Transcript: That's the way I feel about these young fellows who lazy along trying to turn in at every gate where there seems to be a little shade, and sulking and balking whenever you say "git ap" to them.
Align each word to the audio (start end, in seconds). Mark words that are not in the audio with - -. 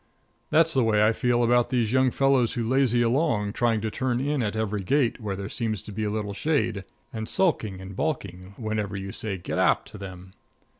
That's 0.49 0.73
the 0.73 0.83
way 0.83 1.03
I 1.03 1.13
feel 1.13 1.43
about 1.43 1.69
these 1.69 1.91
young 1.91 2.09
fellows 2.09 2.53
who 2.53 2.67
lazy 2.67 3.03
along 3.03 3.53
trying 3.53 3.81
to 3.81 3.91
turn 3.91 4.19
in 4.19 4.41
at 4.41 4.55
every 4.55 4.81
gate 4.81 5.21
where 5.21 5.35
there 5.35 5.47
seems 5.47 5.79
to 5.83 5.91
be 5.91 6.03
a 6.03 6.09
little 6.09 6.33
shade, 6.33 6.85
and 7.13 7.29
sulking 7.29 7.79
and 7.79 7.95
balking 7.95 8.55
whenever 8.57 8.97
you 8.97 9.11
say 9.11 9.37
"git 9.37 9.59
ap" 9.59 9.85
to 9.85 9.99
them. 9.99 10.33